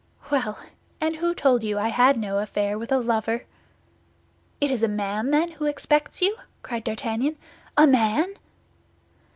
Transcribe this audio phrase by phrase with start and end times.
[0.31, 0.57] "Well!
[0.99, 3.45] And who told you I had no affair with a lover?"
[4.59, 7.35] "It is a man, then, who expects you?" cried D'Artagnan.
[7.77, 8.33] "A man!"